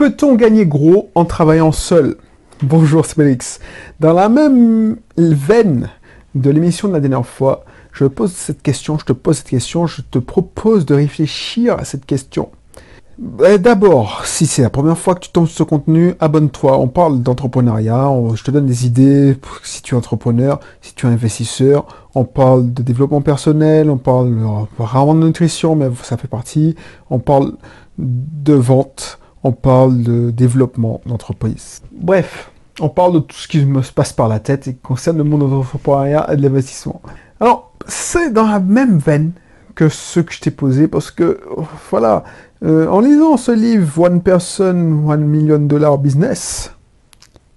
[0.00, 2.16] Peut-on gagner gros en travaillant seul?
[2.62, 3.60] Bonjour, c'est Félix.
[4.00, 5.90] Dans la même veine
[6.34, 9.86] de l'émission de la dernière fois, je pose cette question, je te pose cette question,
[9.86, 12.48] je te propose de réfléchir à cette question.
[13.46, 16.78] Eh, d'abord, si c'est la première fois que tu tombes sur ce contenu, abonne-toi.
[16.78, 21.10] On parle d'entrepreneuriat, je te donne des idées si tu es entrepreneur, si tu es
[21.10, 21.84] investisseur.
[22.14, 24.34] On parle de développement personnel, on parle
[24.78, 26.74] rarement de nutrition, mais ça fait partie.
[27.10, 27.52] On parle
[27.98, 31.82] de vente, on parle de développement d'entreprise.
[31.92, 35.18] Bref, on parle de tout ce qui me passe par la tête et qui concerne
[35.18, 37.00] le monde de l'entrepreneuriat et de l'investissement.
[37.40, 39.32] Alors, c'est dans la même veine
[39.74, 41.40] que ce que je t'ai posé parce que,
[41.90, 42.24] voilà,
[42.62, 46.72] euh, en lisant ce livre One Person, One Million Dollar Business,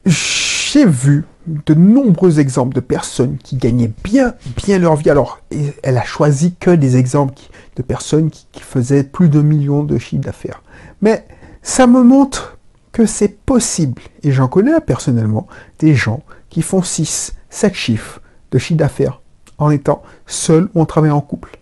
[0.06, 5.10] j'ai vu de nombreux exemples de personnes qui gagnaient bien, bien leur vie.
[5.10, 5.40] Alors,
[5.84, 7.34] elle a choisi que des exemples
[7.76, 10.64] de personnes qui, qui faisaient plus de millions de chiffres d'affaires.
[11.02, 11.26] Mais
[11.64, 12.58] ça me montre
[12.92, 15.48] que c'est possible, et j'en connais personnellement,
[15.80, 19.22] des gens qui font 6, 7 chiffres de chiffre d'affaires
[19.58, 21.58] en étant seuls ou en travaillant en couple.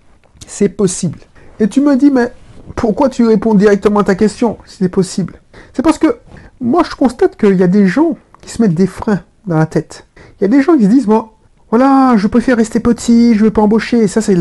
[0.46, 1.20] C'est possible.
[1.60, 2.34] Et tu me dis, mais
[2.76, 5.40] pourquoi tu réponds directement à ta question si c'est possible?
[5.74, 6.20] C'est parce que
[6.60, 9.66] moi je constate qu'il y a des gens qui se mettent des freins dans la
[9.66, 10.08] tête.
[10.40, 11.34] Il y a des gens qui se disent, moi,
[11.72, 14.06] voilà, je préfère rester petit, je veux pas embaucher.
[14.10, 14.36] Ça, c'est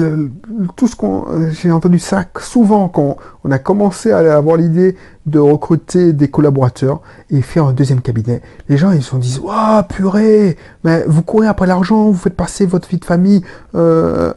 [0.75, 4.97] tout ce qu'on, euh, j'ai entendu ça souvent quand on a commencé à avoir l'idée
[5.27, 8.42] de recruter des collaborateurs et faire un deuxième cabinet.
[8.69, 12.67] Les gens, ils se disent, waouh, purée, mais vous courez après l'argent, vous faites passer
[12.67, 13.45] votre vie de famille
[13.77, 14.33] euh,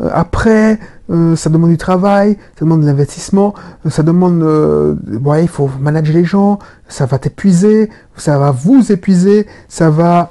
[0.00, 0.78] euh après,
[1.10, 3.52] euh, ça demande du travail, ça demande de l'investissement,
[3.90, 4.42] ça demande,
[5.22, 10.30] ouais, il faut manager les gens, ça va t'épuiser, ça va vous épuiser, ça va.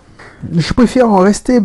[0.56, 1.62] Je préfère en rester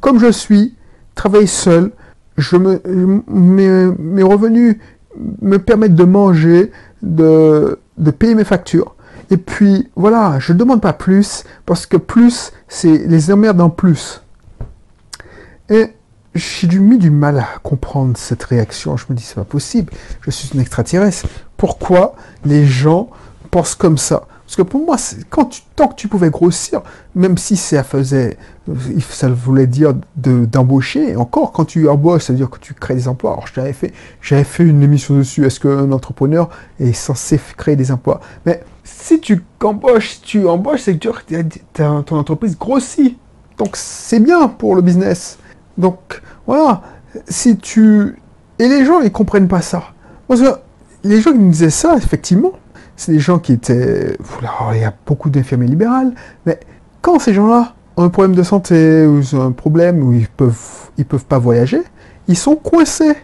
[0.00, 0.74] comme je suis,
[1.14, 1.92] travaille seul,
[2.36, 2.80] je me,
[3.28, 4.78] mes, revenus
[5.42, 6.70] me permettent de manger,
[7.02, 7.78] de,
[8.18, 8.94] payer mes factures.
[9.30, 13.70] Et puis voilà, je ne demande pas plus, parce que plus, c'est les emmerdes en
[13.70, 14.22] plus.
[15.68, 15.92] Et
[16.34, 18.96] j'ai mis du mal à comprendre cette réaction.
[18.96, 21.26] Je me dis, c'est pas possible, je suis un extraterrestre.
[21.56, 23.10] Pourquoi les gens
[23.50, 24.26] pensent comme ça?
[24.48, 24.96] Parce que pour moi,
[25.76, 26.80] tant que tu pouvais grossir,
[27.14, 28.38] même si ça faisait,
[29.10, 33.08] ça voulait dire d'embaucher, encore quand tu embauches, ça veut dire que tu crées des
[33.08, 33.32] emplois.
[33.32, 33.92] Alors j'avais fait,
[34.22, 35.44] fait une émission dessus.
[35.44, 36.48] Est-ce qu'un entrepreneur
[36.80, 38.20] est censé créer des emplois?
[38.46, 41.08] Mais si tu embauches, tu embauches, c'est que
[41.74, 43.18] ton entreprise grossit.
[43.58, 45.36] Donc c'est bien pour le business.
[45.76, 46.80] Donc voilà,
[47.28, 48.16] si tu
[48.58, 49.82] et les gens ils comprennent pas ça.
[50.26, 50.54] Parce que
[51.04, 52.52] les gens qui me disaient ça, effectivement,
[52.98, 54.18] c'est des gens qui étaient...
[54.72, 56.12] il y a beaucoup d'infirmiers libérales,
[56.44, 56.58] mais
[57.00, 60.90] quand ces gens-là ont un problème de santé ou ont un problème où ils peuvent,
[60.98, 61.80] ils peuvent pas voyager,
[62.26, 63.14] ils sont coincés.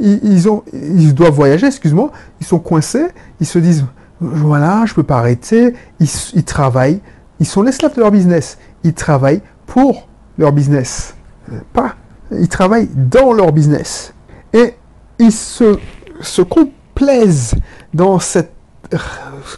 [0.00, 3.06] Ils, ont, ils doivent voyager, excuse-moi, ils sont coincés,
[3.40, 3.84] ils se disent,
[4.20, 7.00] voilà, je peux pas arrêter, ils, ils travaillent,
[7.38, 11.14] ils sont l'esclave de leur business, ils travaillent pour leur business,
[11.52, 11.94] euh, pas,
[12.32, 14.14] ils travaillent dans leur business.
[14.52, 14.74] Et
[15.20, 17.54] ils se complaisent
[17.92, 18.53] dans cette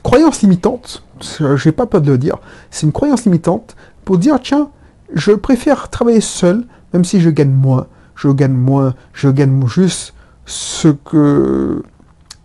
[0.02, 1.02] croyance limitante,
[1.56, 2.36] j'ai pas peur de le dire,
[2.70, 4.70] c'est une croyance limitante pour dire tiens,
[5.14, 10.14] je préfère travailler seul, même si je gagne moins, je gagne moins, je gagne juste
[10.44, 11.82] ce que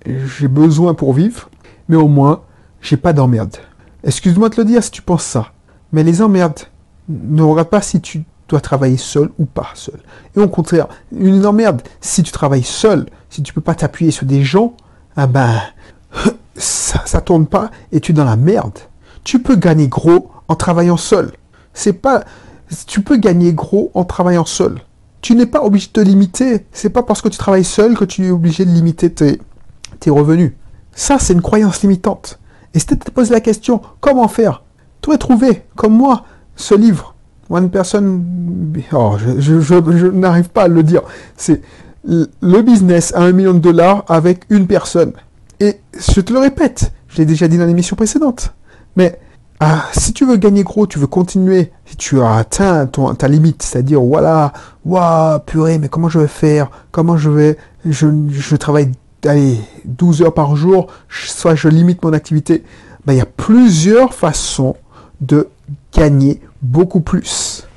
[0.06, 1.50] j'ai besoin pour vivre,
[1.88, 2.42] mais au moins,
[2.82, 3.58] j'ai pas d'emmerde.
[4.04, 5.52] Excuse-moi de le dire si tu penses ça,
[5.92, 6.62] mais les emmerdes
[7.08, 10.00] ne regarde pas si tu dois travailler seul ou pas seul.
[10.36, 14.26] Et au contraire, une emmerde, si tu travailles seul, si tu peux pas t'appuyer sur
[14.26, 14.76] des gens,
[15.16, 15.62] ah ben,
[16.62, 18.78] ça, tourne pas et tu es dans la merde.
[19.24, 21.32] Tu peux gagner gros en travaillant seul.
[21.74, 22.24] C'est pas,
[22.88, 24.80] tu peux gagner gros en travaillant seul.
[25.22, 26.66] Tu n'es pas obligé de te limiter.
[26.72, 29.40] C'est pas parce que tu travailles seul que tu es obligé de limiter tes,
[30.10, 30.54] revenus.
[30.94, 32.40] Ça, c'est une croyance limitante.
[32.74, 34.64] Et si tu te poses la question, comment faire?
[35.02, 37.16] Tu trouvé, comme moi, ce livre.
[37.50, 38.24] One Person...
[38.94, 41.02] Oh, je, je n'arrive pas à le dire.
[41.38, 41.62] C'est
[42.04, 45.14] le business à un million de dollars avec une personne.
[45.62, 48.56] Et je te le répète, je l'ai déjà dit dans l'émission précédente,
[48.96, 49.20] mais
[49.60, 53.28] ah, si tu veux gagner gros, tu veux continuer, si tu as atteint ton, ta
[53.28, 54.54] limite, c'est-à-dire, voilà,
[54.86, 57.58] waouh, purée, mais comment je vais faire Comment je vais...
[57.86, 58.92] Je, travaille,
[59.24, 62.64] allez, 12 heures par jour, soit je limite mon activité.
[63.06, 64.76] Ben, il y a plusieurs façons
[65.22, 65.48] de
[65.94, 67.68] gagner beaucoup plus.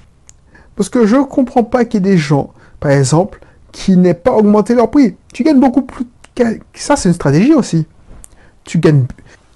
[0.74, 3.40] Parce que je ne comprends pas qu'il y ait des gens, par exemple,
[3.72, 5.16] qui n'aient pas augmenté leur prix.
[5.34, 6.06] Tu gagnes beaucoup plus
[6.74, 7.86] ça, c'est une stratégie aussi.
[8.64, 9.06] Tu gagnes.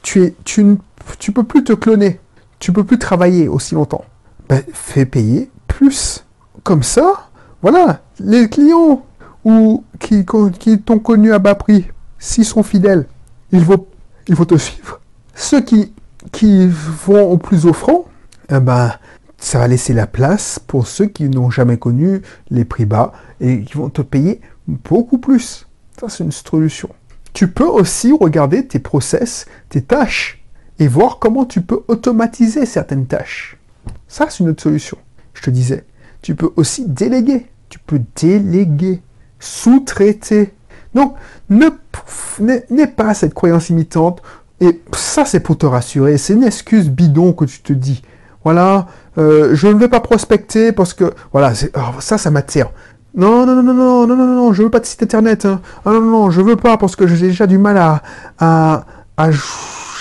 [0.03, 0.77] Tu, es, tu,
[1.19, 2.21] tu peux plus te cloner.
[2.59, 4.05] Tu peux plus travailler aussi longtemps.
[4.49, 6.25] Ben, fais payer plus.
[6.63, 7.29] Comme ça,
[7.63, 9.05] voilà, les clients
[9.45, 10.25] ou qui,
[10.59, 11.87] qui t'ont connu à bas prix,
[12.19, 13.07] s'ils sont fidèles,
[13.53, 13.87] ils vont,
[14.27, 15.01] ils vont te suivre.
[15.35, 15.93] Ceux qui,
[16.33, 18.07] qui vont au plus offrant,
[18.51, 18.93] eh ben,
[19.39, 23.63] ça va laisser la place pour ceux qui n'ont jamais connu les prix bas et
[23.63, 25.68] qui vont te payer beaucoup plus.
[26.01, 26.91] Ça, c'est une solution.
[27.33, 30.45] Tu peux aussi regarder tes process, tes tâches
[30.79, 33.59] et voir comment tu peux automatiser certaines tâches.
[34.07, 34.99] Ça, c'est une autre solution.
[35.35, 35.85] Je te disais,
[36.23, 37.47] tu peux aussi déléguer.
[37.69, 39.03] Tu peux déléguer,
[39.41, 40.55] sous-traiter.
[40.95, 41.15] Donc,
[41.51, 44.23] n'aie pas cette croyance imitante.
[44.61, 46.17] Et ça, c'est pour te rassurer.
[46.17, 48.03] C'est une excuse bidon que tu te dis.
[48.45, 48.87] Voilà,
[49.19, 51.53] euh, je ne vais pas prospecter parce que, voilà,
[52.01, 52.71] ça, ça m'attire.
[53.15, 55.45] Non, non, non, non, non, non, non, non, je veux pas de site internet.
[55.45, 55.61] Hein.
[55.85, 58.03] Ah, non, non, non, je veux pas parce que j'ai déjà du mal à,
[58.39, 59.31] à,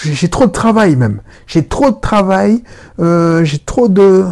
[0.04, 1.22] j'ai trop de travail même.
[1.48, 2.64] J'ai trop de travail.
[3.00, 4.26] Euh, j'ai trop de.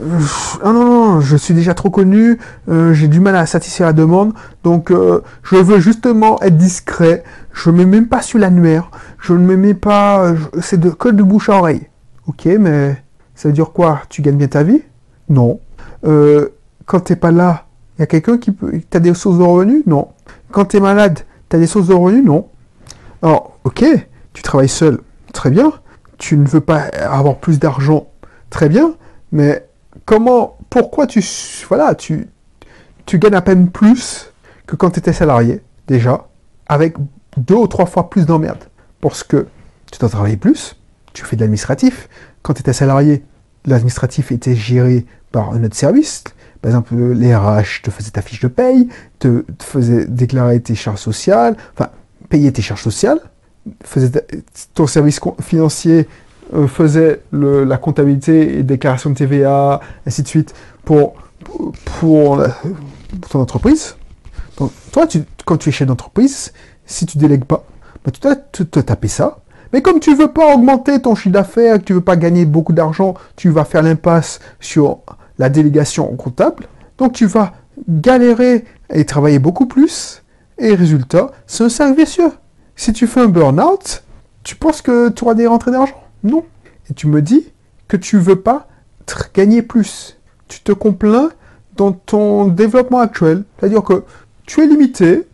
[0.00, 2.38] Ah non, non, je suis déjà trop connu.
[2.68, 4.32] Euh, j'ai du mal à satisfaire la demande.
[4.64, 7.24] Donc, je veux justement être discret.
[7.52, 8.90] Je ne me mets même pas sur l'annuaire.
[9.18, 10.34] Je ne me mets pas.
[10.60, 11.88] C'est de, que de bouche à oreille.
[12.26, 13.02] Ok, mais
[13.34, 14.82] ça veut dire quoi Tu gagnes bien ta vie
[15.28, 15.58] Non.
[16.04, 16.48] Euh,
[16.86, 18.80] quand t'es pas là, il y a quelqu'un qui peut.
[18.90, 19.82] T'as des sources de revenus?
[19.86, 20.08] Non.
[20.50, 22.24] Quand tu es malade, tu as des sources de revenus?
[22.24, 22.48] Non.
[23.22, 23.84] Alors, ok,
[24.32, 25.00] tu travailles seul,
[25.32, 25.72] très bien.
[26.18, 28.08] Tu ne veux pas avoir plus d'argent,
[28.50, 28.94] très bien.
[29.32, 29.66] Mais
[30.04, 31.24] comment, pourquoi tu,
[31.68, 32.28] voilà, tu,
[33.06, 34.32] tu gagnes à peine plus
[34.66, 36.28] que quand tu étais salarié, déjà,
[36.66, 36.96] avec
[37.36, 38.64] deux ou trois fois plus d'emmerde.
[39.00, 39.46] Parce que
[39.90, 40.76] tu dois travailler plus,
[41.12, 42.08] tu fais de l'administratif.
[42.42, 43.24] Quand tu étais salarié,
[43.66, 46.24] l'administratif était géré par un autre service.
[46.60, 48.88] Par exemple, les RH te faisaient ta fiche de paye,
[49.18, 51.90] te, faisaient déclarer tes charges sociales, enfin,
[52.28, 53.20] payer tes charges sociales,
[53.84, 54.10] faisait
[54.74, 56.08] ton service financier
[56.54, 60.54] euh, faisait la comptabilité et déclaration de TVA, ainsi de suite,
[60.84, 61.14] pour,
[62.00, 62.44] pour,
[63.30, 63.96] ton entreprise.
[64.58, 65.06] Donc, toi,
[65.46, 66.52] quand tu es chef d'entreprise,
[66.84, 67.64] si tu délègues pas,
[68.04, 69.38] bah, tu dois te taper ça,
[69.72, 72.72] mais comme tu veux pas augmenter ton chiffre d'affaires, que tu veux pas gagner beaucoup
[72.72, 74.98] d'argent, tu vas faire l'impasse sur
[75.38, 76.66] la délégation comptable.
[76.98, 77.54] Donc tu vas
[77.88, 80.22] galérer et travailler beaucoup plus.
[80.58, 82.32] Et résultat, c'est un cercle vicieux.
[82.76, 84.04] Si tu fais un burn-out,
[84.44, 86.02] tu penses que tu auras des rentrées d'argent?
[86.22, 86.44] Non.
[86.90, 87.48] Et tu me dis
[87.88, 88.68] que tu veux pas
[89.34, 90.18] gagner plus.
[90.48, 91.30] Tu te complains
[91.76, 93.44] dans ton développement actuel.
[93.58, 94.04] C'est-à-dire que
[94.46, 95.26] tu es limité,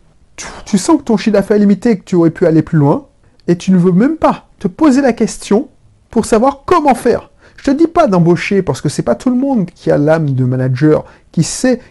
[0.65, 2.77] tu sens que ton chiffre d'affaires est limité et que tu aurais pu aller plus
[2.77, 3.08] loin
[3.49, 5.69] et tu ne veux même pas te poser la question
[6.11, 7.31] pour savoir comment faire.
[7.57, 10.29] Je te dis pas d'embaucher parce que c'est pas tout le monde qui a l'âme
[10.29, 11.81] de manager, qui sait,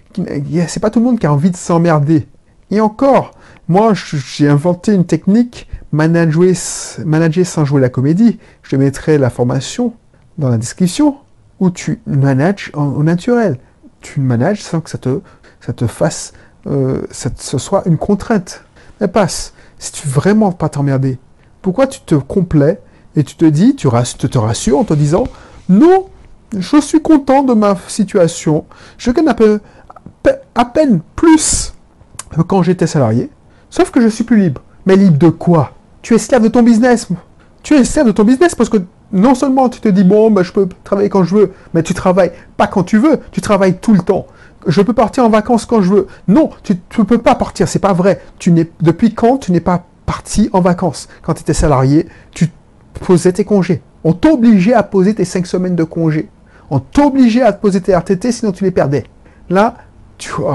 [0.68, 2.28] c'est pas tout le monde qui a envie de s'emmerder.
[2.70, 3.32] Et encore,
[3.66, 6.54] moi j'ai inventé une technique manager,
[7.44, 8.38] sans jouer la comédie.
[8.62, 9.94] Je te mettrai la formation
[10.38, 11.16] dans la description
[11.58, 13.58] où tu manages au naturel.
[14.00, 15.20] Tu manages sans que ça te,
[15.60, 16.34] ça te fasse,
[16.68, 18.62] euh, ça, ce soit une contrainte.
[19.00, 21.18] Mais passe, si tu veux vraiment pas t'emmerder,
[21.62, 22.80] pourquoi tu te complais
[23.16, 25.24] et tu te dis, tu te rassures en te disant,
[25.68, 26.06] non,
[26.56, 28.64] je suis content de ma situation,
[28.96, 31.74] je gagne à, peine plus
[32.30, 33.30] que quand j'étais salarié,
[33.70, 34.62] sauf que je suis plus libre.
[34.86, 35.72] Mais libre de quoi?
[36.00, 37.08] Tu es esclave de ton business.
[37.62, 38.78] Tu es esclave de ton business parce que
[39.12, 41.94] non seulement tu te dis, bon, ben, je peux travailler quand je veux, mais tu
[41.94, 44.26] travailles pas quand tu veux, tu travailles tout le temps.
[44.66, 46.06] Je peux partir en vacances quand je veux.
[46.26, 48.22] Non, tu ne peux pas partir, c'est pas vrai.
[48.80, 51.06] Depuis quand tu n'es pas parti en vacances.
[51.20, 52.48] Quand tu étais salarié, tu
[53.06, 53.82] posais tes congés.
[54.04, 56.30] On t'obligeait à poser tes cinq semaines de congés.
[56.70, 59.04] On t'obligeait à poser tes RTT, sinon tu les perdais.
[59.50, 59.74] Là,
[60.16, 60.54] tu, oh,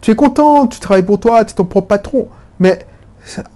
[0.00, 2.28] tu, es content, tu travailles pour toi, tu es ton propre patron.
[2.58, 2.86] Mais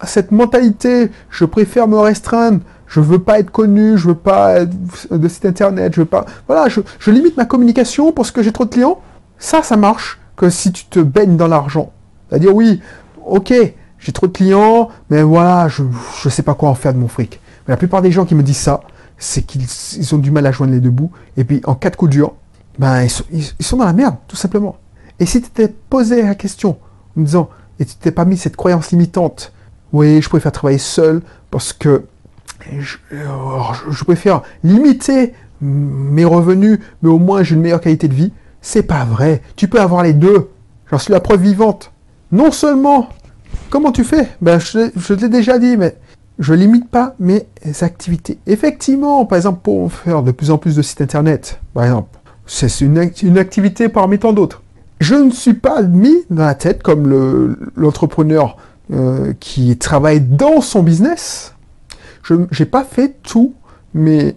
[0.05, 4.77] cette mentalité, je préfère me restreindre, je veux pas être connu, je veux pas être
[5.11, 6.27] de site internet, je veux pas.
[6.47, 9.01] Voilà, je, je limite ma communication parce que j'ai trop de clients.
[9.39, 11.93] Ça, ça marche que si tu te baignes dans l'argent.
[12.29, 12.83] C'est-à-dire, oui,
[13.25, 13.55] ok,
[14.03, 17.09] j'ai trop de clients, mais voilà, je ne sais pas quoi en faire de mon
[17.09, 17.41] fric.
[17.67, 18.83] Mais la plupart des gens qui me disent ça,
[19.17, 21.13] c'est qu'ils ont du mal à joindre les deux bouts.
[21.37, 22.35] Et puis, en cas de coup dur,
[22.79, 24.77] ben, ils sont, dans la merde, tout simplement.
[25.21, 26.79] Et si tu t'étais posé la question
[27.17, 29.53] en me disant, et tu t'es pas mis cette croyance limitante,
[29.93, 32.07] oui, je préfère travailler seul parce que
[32.77, 38.33] je, je préfère limiter mes revenus, mais au moins j'ai une meilleure qualité de vie.
[38.63, 39.43] C'est pas vrai.
[39.55, 40.51] Tu peux avoir les deux.
[40.91, 41.93] J'en suis la preuve vivante.
[42.33, 43.09] Non seulement
[43.73, 44.29] Comment tu fais?
[44.43, 45.97] Ben, Je, je l'ai déjà dit, mais
[46.39, 47.47] je limite pas mes
[47.81, 48.39] activités.
[48.47, 52.83] Effectivement, par exemple, pour faire de plus en plus de sites internet, par exemple, c'est
[52.83, 52.99] une,
[53.39, 54.61] activité parmi tant d'autres.
[55.01, 58.59] Je ne suis pas mis dans la tête comme l'entrepreneur
[58.93, 61.55] euh, qui travaille dans son business.
[62.23, 63.55] Je n'ai pas fait tout,
[63.95, 64.35] mais,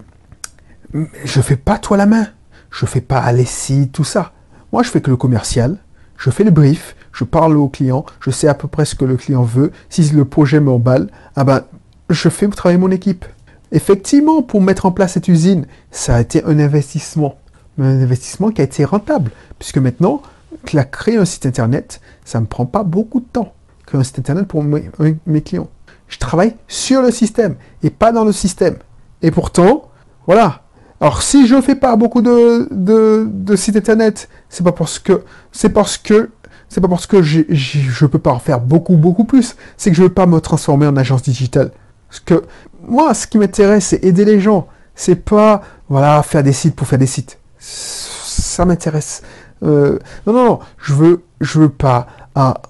[0.93, 2.27] mais je fais pas à la main.
[2.71, 4.31] Je fais pas les sites, tout ça.
[4.71, 5.77] Moi, je fais que le commercial,
[6.17, 9.05] je fais le brief, je parle au client, je sais à peu près ce que
[9.05, 9.71] le client veut.
[9.89, 11.63] Si le projet m'emballe, ah ben,
[12.09, 13.25] je fais travailler mon équipe.
[13.71, 17.37] Effectivement, pour mettre en place cette usine, ça a été un investissement.
[17.77, 19.31] Mais un investissement qui a été rentable.
[19.59, 20.21] Puisque maintenant,
[20.63, 23.53] créer un site internet, ça ne me prend pas beaucoup de temps.
[23.85, 24.89] Créer un site internet pour mes,
[25.25, 25.69] mes clients.
[26.07, 28.77] Je travaille sur le système et pas dans le système.
[29.21, 29.89] Et pourtant,
[30.27, 30.61] voilà.
[31.01, 35.69] Alors si je fais pas beaucoup de, de, sites internet, c'est pas parce que c'est
[35.69, 36.29] parce que
[36.69, 39.55] c'est pas parce que je ne peux pas en faire beaucoup beaucoup plus.
[39.77, 41.71] C'est que je veux pas me transformer en agence digitale.
[42.09, 42.43] Parce que
[42.87, 44.67] moi, ce qui m'intéresse, c'est aider les gens.
[44.95, 47.39] C'est pas voilà faire des sites pour faire des sites.
[47.59, 49.21] Ça m'intéresse.
[49.63, 52.61] Euh, non non non, je veux je veux pas à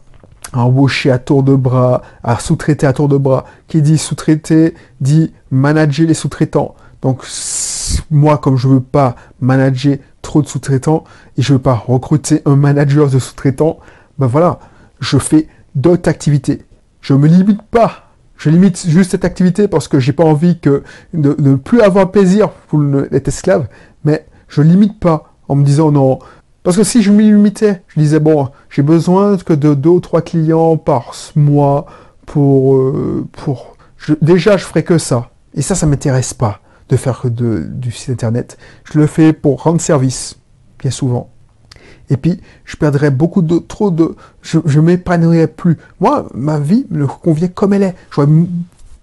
[0.53, 3.45] embaucher à tour de bras, à sous-traiter à tour de bras.
[3.67, 6.75] Qui dit sous-traiter dit manager les sous-traitants.
[7.01, 7.23] Donc
[8.11, 11.03] moi, comme je veux pas manager trop de sous-traitants
[11.37, 13.79] et je veux pas recruter un manager de sous-traitants,
[14.17, 14.59] ben voilà,
[14.99, 16.63] je fais d'autres activités.
[17.01, 18.09] Je me limite pas.
[18.37, 22.49] Je limite juste cette activité parce que j'ai pas envie de ne plus avoir plaisir
[22.49, 23.67] pour être esclave,
[24.03, 26.19] mais je limite pas en me disant non.
[26.63, 29.99] Parce que si je me limitais, je disais bon, j'ai besoin que de deux ou
[29.99, 31.85] trois clients par mois
[32.25, 33.77] pour euh, pour
[34.21, 35.29] déjà je ferai que ça.
[35.53, 38.57] Et ça, ça m'intéresse pas de faire de, du site internet.
[38.83, 40.35] Je le fais pour rendre service,
[40.79, 41.29] bien souvent.
[42.09, 45.77] Et puis, je perdrais beaucoup de, trop de, je, je m'épanouirais plus.
[45.99, 47.95] Moi, ma vie me convient comme elle est.
[48.11, 48.27] J'aurais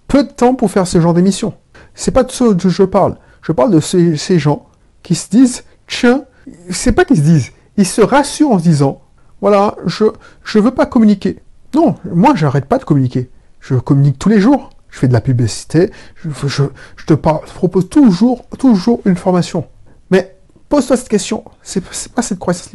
[0.07, 1.53] peu de temps pour faire ce genre d'émission.
[1.95, 3.17] C'est pas de ça que je parle.
[3.41, 4.65] Je parle de ces, ces gens
[5.01, 6.23] qui se disent, tiens,
[6.69, 9.01] c'est pas qu'ils se disent, ils se rassurent en se disant,
[9.41, 10.05] voilà, je,
[10.45, 11.39] je veux pas communiquer.
[11.75, 13.29] Non, moi, j'arrête pas de communiquer.
[13.59, 15.91] Je communique tous les jours je fais de la publicité,
[16.23, 16.63] je,
[17.07, 19.65] te propose toujours, toujours une formation.
[20.11, 20.35] Mais
[20.69, 21.81] pose-toi cette question, c'est
[22.13, 22.69] pas cette croyance.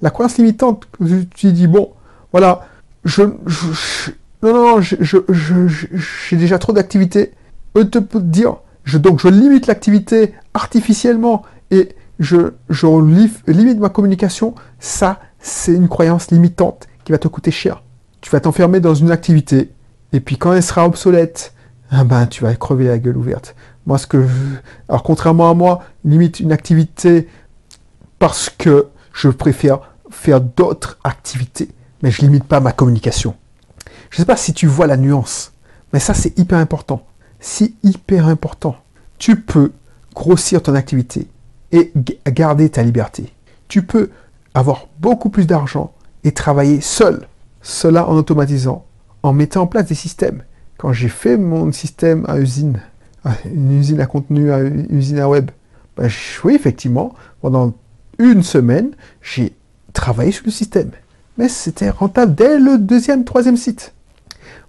[0.00, 0.86] La croyance limitante,
[1.34, 1.90] tu dis, bon,
[2.30, 2.68] voilà,
[3.04, 7.32] je, non, non, j'ai déjà trop d'activités.
[7.76, 11.88] Eux te dire, je, donc je limite l'activité artificiellement et
[12.20, 12.86] je, je
[13.50, 17.82] limite ma communication, ça, c'est une croyance limitante qui va te coûter cher.
[18.20, 19.72] Tu vas t'enfermer dans une activité,
[20.12, 21.53] et puis quand elle sera obsolète,
[21.96, 23.54] ah ben tu vas crever la gueule ouverte.
[23.86, 24.26] Moi, ce que
[24.88, 27.28] alors contrairement à moi, limite une activité
[28.18, 31.68] parce que je préfère faire d'autres activités,
[32.02, 33.36] mais je limite pas ma communication.
[34.10, 35.52] Je ne sais pas si tu vois la nuance,
[35.92, 37.06] mais ça c'est hyper important.
[37.38, 38.76] C'est hyper important.
[39.18, 39.72] Tu peux
[40.14, 41.28] grossir ton activité
[41.72, 41.92] et
[42.26, 43.32] garder ta liberté.
[43.68, 44.10] Tu peux
[44.54, 47.28] avoir beaucoup plus d'argent et travailler seul.
[47.62, 48.84] Cela en automatisant,
[49.22, 50.42] en mettant en place des systèmes
[50.84, 52.78] quand j'ai fait mon système à usine,
[53.46, 55.50] une usine à contenu, une usine à web,
[55.96, 56.10] ben,
[56.44, 57.72] oui, effectivement, pendant
[58.18, 58.90] une semaine,
[59.22, 59.54] j'ai
[59.94, 60.90] travaillé sur le système.
[61.38, 63.94] Mais c'était rentable dès le deuxième, troisième site.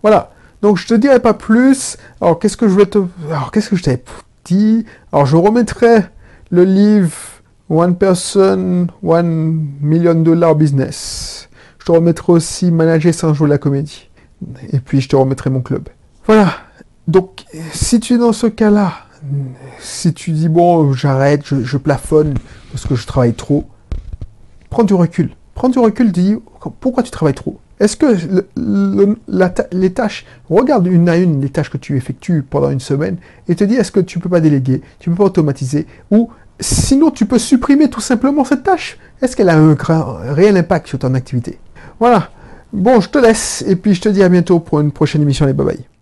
[0.03, 0.31] Voilà.
[0.61, 1.97] Donc je te dirai pas plus.
[2.21, 2.99] Alors qu'est-ce que je vais te.
[3.29, 4.01] Alors qu'est-ce que je t'ai
[4.45, 4.85] dit?
[5.11, 6.05] Alors je remettrai
[6.49, 7.11] le livre
[7.69, 11.49] One Person, One Million Dollar Business.
[11.77, 14.09] Je te remettrai aussi Manager sans jouer la comédie.
[14.71, 15.89] Et puis je te remettrai mon club.
[16.27, 16.53] Voilà.
[17.07, 18.93] Donc, si tu es dans ce cas-là,
[19.79, 22.35] si tu dis bon, j'arrête, je, plafonne
[22.71, 23.65] parce que je travaille trop,
[24.69, 25.29] prends du recul.
[25.53, 26.35] Prends du recul, dis
[26.79, 27.59] pourquoi tu travailles trop?
[27.79, 28.45] Est-ce que
[29.71, 33.17] les tâches, regarde une à une les tâches que tu effectues pendant une semaine
[33.47, 36.29] et te dis est-ce que tu peux pas déléguer, tu peux pas automatiser ou
[36.59, 38.97] sinon tu peux supprimer tout simplement cette tâche?
[39.21, 39.75] Est-ce qu'elle a un
[40.33, 41.59] réel impact sur ton activité?
[41.99, 42.29] Voilà.
[42.71, 45.45] Bon, je te laisse et puis je te dis à bientôt pour une prochaine émission.
[45.45, 45.94] Les bye bye.